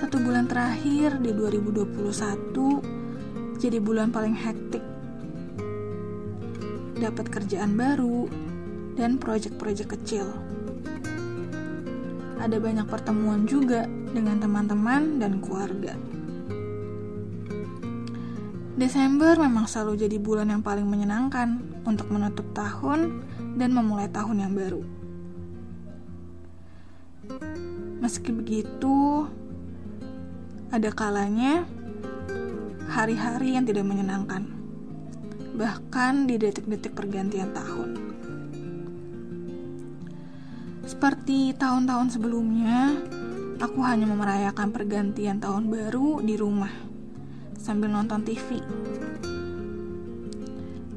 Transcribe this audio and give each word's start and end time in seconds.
Satu 0.00 0.16
bulan 0.16 0.48
terakhir 0.48 1.20
di 1.20 1.28
2021 1.28 3.60
jadi 3.60 3.76
bulan 3.84 4.08
paling 4.08 4.32
hektik. 4.32 4.80
Dapat 6.96 7.28
kerjaan 7.28 7.76
baru 7.76 8.24
dan 8.96 9.20
proyek-proyek 9.20 9.92
kecil. 9.92 10.24
Ada 12.40 12.56
banyak 12.56 12.88
pertemuan 12.88 13.44
juga 13.44 13.84
dengan 13.84 14.40
teman-teman 14.40 15.20
dan 15.20 15.36
keluarga. 15.44 15.92
Desember 18.80 19.36
memang 19.36 19.68
selalu 19.68 20.08
jadi 20.08 20.16
bulan 20.16 20.48
yang 20.48 20.64
paling 20.64 20.88
menyenangkan 20.88 21.60
untuk 21.84 22.08
menutup 22.08 22.48
tahun 22.56 23.20
dan 23.60 23.76
memulai 23.76 24.08
tahun 24.08 24.48
yang 24.48 24.56
baru. 24.56 24.80
Meski 28.00 28.32
begitu, 28.32 29.28
ada 30.70 30.94
kalanya 30.94 31.66
hari-hari 32.86 33.58
yang 33.58 33.66
tidak 33.66 33.82
menyenangkan, 33.82 34.46
bahkan 35.58 36.30
di 36.30 36.38
detik-detik 36.38 36.94
pergantian 36.94 37.50
tahun. 37.50 37.90
Seperti 40.86 41.58
tahun-tahun 41.58 42.14
sebelumnya, 42.14 42.94
aku 43.58 43.82
hanya 43.82 44.06
merayakan 44.14 44.70
pergantian 44.70 45.42
tahun 45.42 45.66
baru 45.66 46.22
di 46.22 46.38
rumah 46.38 46.70
sambil 47.58 47.90
nonton 47.90 48.22
TV. 48.22 48.62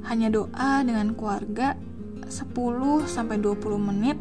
Hanya 0.06 0.30
doa 0.30 0.86
dengan 0.86 1.18
keluarga 1.18 1.74
10 2.30 3.10
sampai 3.10 3.42
20 3.42 3.58
menit 3.82 4.18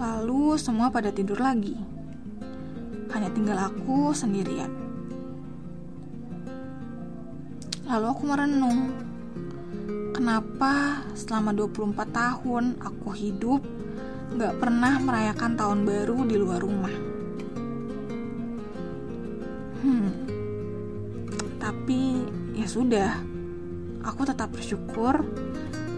lalu 0.00 0.58
semua 0.58 0.88
pada 0.88 1.12
tidur 1.12 1.38
lagi 1.38 1.89
hanya 3.14 3.30
tinggal 3.34 3.58
aku 3.58 4.14
sendirian. 4.14 4.70
Lalu 7.90 8.06
aku 8.06 8.22
merenung, 8.22 8.80
kenapa 10.14 11.02
selama 11.18 11.50
24 11.50 12.06
tahun 12.14 12.64
aku 12.78 13.10
hidup 13.18 13.62
gak 14.38 14.62
pernah 14.62 14.94
merayakan 15.02 15.58
tahun 15.58 15.82
baru 15.82 16.22
di 16.22 16.36
luar 16.38 16.62
rumah. 16.62 16.94
Hmm, 19.82 20.12
tapi 21.58 22.22
ya 22.54 22.70
sudah, 22.70 23.10
aku 24.06 24.22
tetap 24.22 24.54
bersyukur 24.54 25.26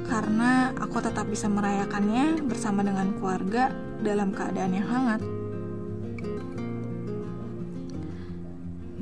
karena 0.09 0.73
aku 0.81 0.97
tetap 1.05 1.29
bisa 1.29 1.49
merayakannya 1.53 2.41
bersama 2.45 2.81
dengan 2.81 3.13
keluarga 3.21 3.69
dalam 4.01 4.33
keadaan 4.33 4.73
yang 4.73 4.89
hangat. 4.89 5.42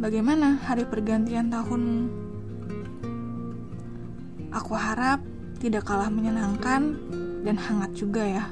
Bagaimana 0.00 0.56
hari 0.64 0.88
pergantian 0.88 1.52
tahunmu? 1.52 2.08
Aku 4.48 4.72
harap 4.72 5.20
tidak 5.60 5.84
kalah 5.84 6.08
menyenangkan 6.08 6.96
dan 7.44 7.60
hangat 7.60 7.92
juga 7.92 8.24
ya. 8.24 8.48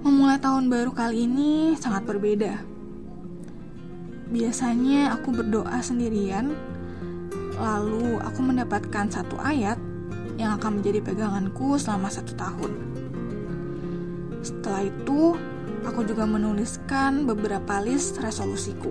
Memulai 0.00 0.40
tahun 0.40 0.72
baru 0.72 0.88
kali 0.96 1.28
ini 1.28 1.76
sangat 1.76 2.08
berbeda. 2.08 2.64
Biasanya 4.32 5.12
aku 5.20 5.28
berdoa 5.36 5.84
sendirian, 5.84 6.56
lalu 7.60 8.16
aku 8.24 8.40
mendapatkan 8.40 9.04
satu 9.12 9.36
ayat 9.36 9.76
yang 10.40 10.56
akan 10.56 10.80
menjadi 10.80 11.04
peganganku 11.04 11.76
selama 11.76 12.08
satu 12.08 12.32
tahun. 12.40 12.72
Setelah 14.40 14.88
itu, 14.88 15.36
aku 15.84 16.02
juga 16.06 16.24
menuliskan 16.26 17.26
beberapa 17.26 17.82
list 17.82 18.18
resolusiku. 18.18 18.90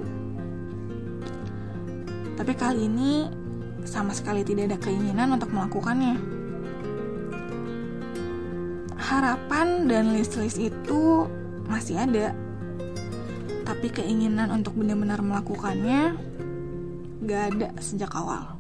Tapi 2.38 2.54
kali 2.54 2.86
ini 2.86 3.26
sama 3.88 4.14
sekali 4.14 4.46
tidak 4.46 4.76
ada 4.76 4.78
keinginan 4.78 5.34
untuk 5.34 5.50
melakukannya. 5.50 6.16
Harapan 9.00 9.88
dan 9.88 10.12
list-list 10.12 10.60
itu 10.60 11.26
masih 11.66 12.04
ada, 12.04 12.36
tapi 13.64 13.88
keinginan 13.90 14.52
untuk 14.52 14.76
benar-benar 14.76 15.24
melakukannya 15.24 16.14
gak 17.24 17.44
ada 17.56 17.68
sejak 17.80 18.12
awal. 18.14 18.60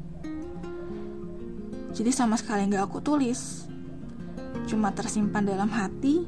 Jadi 1.91 2.11
sama 2.15 2.39
sekali 2.39 2.71
gak 2.71 2.88
aku 2.88 3.03
tulis, 3.03 3.67
cuma 4.71 4.95
tersimpan 4.95 5.44
dalam 5.44 5.67
hati 5.67 6.23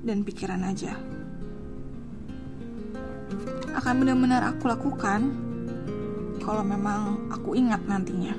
dan 0.00 0.24
pikiran 0.24 0.64
aja 0.64 1.19
akan 3.70 3.94
benar-benar 4.02 4.42
aku 4.54 4.66
lakukan 4.68 5.30
kalau 6.42 6.66
memang 6.66 7.30
aku 7.30 7.54
ingat 7.54 7.78
nantinya. 7.86 8.34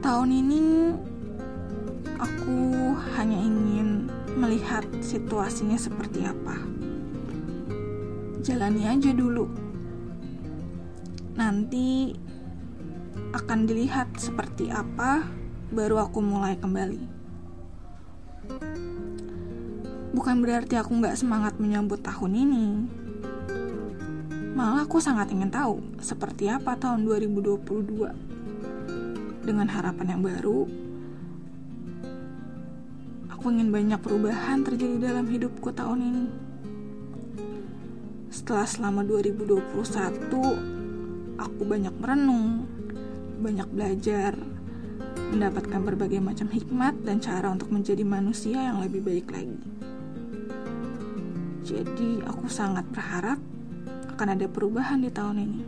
Tahun 0.00 0.30
ini 0.32 0.96
aku 2.16 2.58
hanya 3.18 3.36
ingin 3.36 4.08
melihat 4.34 4.82
situasinya 5.04 5.76
seperti 5.76 6.24
apa. 6.24 6.56
Jalani 8.40 8.88
aja 8.88 9.12
dulu. 9.12 9.44
Nanti 11.36 12.16
akan 13.36 13.68
dilihat 13.68 14.16
seperti 14.16 14.72
apa 14.72 15.28
baru 15.70 16.02
aku 16.02 16.18
mulai 16.24 16.56
kembali. 16.56 17.19
Bukan 20.10 20.42
berarti 20.42 20.74
aku 20.74 20.98
nggak 20.98 21.14
semangat 21.14 21.54
menyambut 21.62 22.02
tahun 22.02 22.34
ini. 22.34 22.66
Malah 24.58 24.82
aku 24.82 24.98
sangat 24.98 25.30
ingin 25.30 25.54
tahu 25.54 25.78
seperti 26.02 26.50
apa 26.50 26.74
tahun 26.74 27.06
2022. 27.06 29.46
Dengan 29.46 29.70
harapan 29.70 30.18
yang 30.18 30.26
baru, 30.26 30.66
aku 33.30 33.54
ingin 33.54 33.70
banyak 33.70 34.02
perubahan 34.02 34.66
terjadi 34.66 34.98
dalam 34.98 35.30
hidupku 35.30 35.70
tahun 35.70 36.02
ini. 36.02 36.26
Setelah 38.34 38.66
selama 38.66 39.06
2021, 39.06 41.38
aku 41.38 41.62
banyak 41.62 41.94
merenung, 42.02 42.66
banyak 43.38 43.70
belajar, 43.70 44.34
mendapatkan 45.30 45.86
berbagai 45.86 46.18
macam 46.18 46.50
hikmat 46.50 46.98
dan 47.06 47.22
cara 47.22 47.54
untuk 47.54 47.70
menjadi 47.70 48.02
manusia 48.02 48.58
yang 48.58 48.82
lebih 48.82 49.06
baik 49.06 49.30
lagi. 49.30 49.80
Jadi 51.70 52.18
aku 52.26 52.50
sangat 52.50 52.82
berharap 52.90 53.38
akan 54.10 54.34
ada 54.34 54.50
perubahan 54.50 55.06
di 55.06 55.10
tahun 55.14 55.38
ini. 55.38 55.62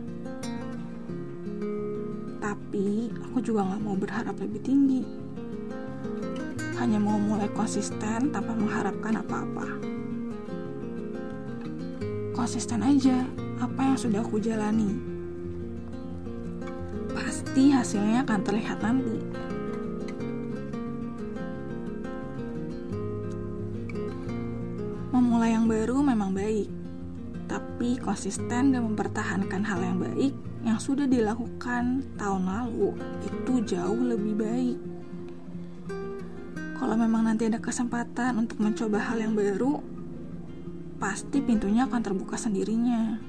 Tapi 2.43 3.07
aku 3.23 3.39
juga 3.39 3.71
gak 3.71 3.79
mau 3.79 3.95
berharap 3.95 4.35
lebih 4.35 4.59
tinggi. 4.59 5.07
Hanya 6.75 6.99
mau 6.99 7.15
mulai 7.15 7.47
konsisten 7.55 8.35
tanpa 8.35 8.51
mengharapkan 8.51 9.23
apa-apa. 9.23 9.79
Konsisten 12.35 12.83
aja 12.83 13.23
apa 13.63 13.79
yang 13.87 13.95
sudah 13.95 14.27
aku 14.27 14.43
jalani. 14.43 14.99
Pasti 17.15 17.71
hasilnya 17.71 18.27
akan 18.27 18.39
terlihat 18.43 18.83
nanti. 18.83 19.23
Memulai 25.43 25.59
yang 25.59 25.67
baru 25.67 25.97
memang 25.99 26.31
baik, 26.31 26.71
tapi 27.51 27.99
konsisten 27.99 28.71
dan 28.71 28.79
mempertahankan 28.79 29.59
hal 29.67 29.83
yang 29.83 29.99
baik 29.99 30.31
yang 30.63 30.79
sudah 30.79 31.03
dilakukan 31.03 31.99
tahun 32.15 32.47
lalu 32.47 32.95
itu 33.27 33.75
jauh 33.75 34.07
lebih 34.07 34.39
baik. 34.39 34.79
Kalau 36.79 36.95
memang 36.95 37.27
nanti 37.27 37.51
ada 37.51 37.59
kesempatan 37.59 38.39
untuk 38.39 38.63
mencoba 38.63 39.03
hal 39.03 39.19
yang 39.19 39.35
baru, 39.35 39.83
pasti 41.03 41.43
pintunya 41.43 41.91
akan 41.91 41.99
terbuka 41.99 42.39
sendirinya. 42.39 43.19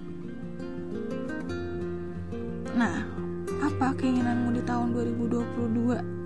Nah, 2.78 3.10
apa 3.58 3.90
keinginanmu 3.98 4.54
di 4.54 4.62
tahun 4.62 4.94
2022? 5.18 6.23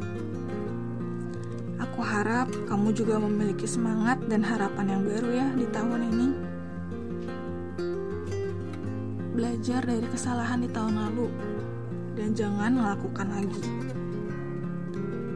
Aku 1.99 2.06
harap 2.06 2.47
kamu 2.71 2.95
juga 2.95 3.19
memiliki 3.19 3.67
semangat 3.67 4.23
dan 4.31 4.47
harapan 4.47 4.87
yang 4.87 5.03
baru 5.03 5.31
ya 5.35 5.47
di 5.50 5.67
tahun 5.67 6.00
ini. 6.06 6.29
Belajar 9.35 9.83
dari 9.83 10.06
kesalahan 10.06 10.62
di 10.62 10.71
tahun 10.71 10.95
lalu 10.95 11.27
dan 12.15 12.39
jangan 12.39 12.79
melakukan 12.79 13.27
lagi. 13.35 13.62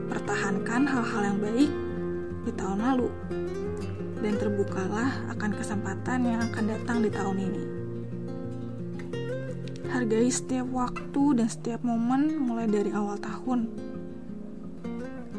Pertahankan 0.07 0.87
hal-hal 0.87 1.35
yang 1.35 1.39
baik 1.43 1.71
di 2.47 2.53
tahun 2.55 2.79
lalu 2.79 3.11
dan 4.23 4.35
terbukalah 4.39 5.35
akan 5.35 5.51
kesempatan 5.59 6.31
yang 6.31 6.47
akan 6.47 6.65
datang 6.79 7.03
di 7.03 7.11
tahun 7.11 7.39
ini. 7.43 7.63
Hargai 9.91 10.31
setiap 10.31 10.71
waktu 10.71 11.43
dan 11.43 11.51
setiap 11.51 11.83
momen 11.83 12.39
mulai 12.39 12.71
dari 12.71 12.95
awal 12.95 13.19
tahun 13.19 13.92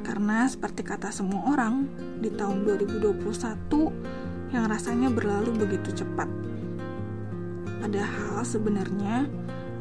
karena 0.03 0.45
seperti 0.51 0.83
kata 0.83 1.09
semua 1.09 1.55
orang, 1.55 1.87
di 2.19 2.27
tahun 2.27 2.67
2021 2.67 4.53
yang 4.53 4.67
rasanya 4.67 5.09
berlalu 5.09 5.55
begitu 5.55 6.03
cepat. 6.03 6.27
Padahal 7.79 8.43
sebenarnya 8.43 9.27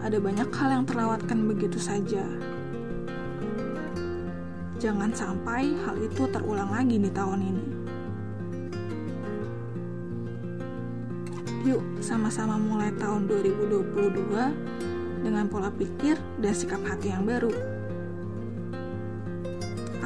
ada 0.03 0.19
banyak 0.19 0.49
hal 0.51 0.69
yang 0.81 0.85
terlewatkan 0.87 1.39
begitu 1.47 1.79
saja. 1.79 2.23
Jangan 4.83 5.15
sampai 5.15 5.79
hal 5.87 5.95
itu 6.03 6.27
terulang 6.27 6.75
lagi 6.75 6.99
di 6.99 7.11
tahun 7.11 7.41
ini. 7.43 7.67
Yuk, 11.63 12.03
sama-sama 12.03 12.59
mulai 12.59 12.91
tahun 12.99 13.31
2022 13.31 15.23
dengan 15.23 15.47
pola 15.47 15.71
pikir 15.71 16.19
dan 16.43 16.51
sikap 16.51 16.83
hati 16.83 17.15
yang 17.15 17.23
baru. 17.23 17.72